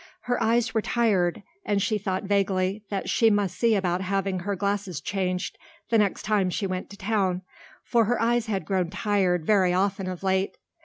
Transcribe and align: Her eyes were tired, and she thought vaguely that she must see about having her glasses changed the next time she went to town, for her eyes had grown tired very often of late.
Her 0.21 0.41
eyes 0.41 0.73
were 0.73 0.81
tired, 0.81 1.43
and 1.63 1.79
she 1.79 1.99
thought 1.99 2.23
vaguely 2.23 2.81
that 2.89 3.07
she 3.07 3.29
must 3.29 3.55
see 3.55 3.75
about 3.75 4.01
having 4.01 4.39
her 4.39 4.55
glasses 4.55 4.99
changed 4.99 5.59
the 5.91 5.99
next 5.99 6.23
time 6.23 6.49
she 6.49 6.65
went 6.65 6.89
to 6.89 6.97
town, 6.97 7.43
for 7.83 8.05
her 8.05 8.19
eyes 8.19 8.47
had 8.47 8.65
grown 8.65 8.89
tired 8.89 9.45
very 9.45 9.73
often 9.73 10.07
of 10.07 10.23
late. 10.23 10.57